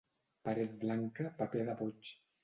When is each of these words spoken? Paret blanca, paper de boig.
Paret 0.47 0.71
blanca, 0.83 1.27
paper 1.41 1.61
de 1.67 1.75
boig. 1.83 2.11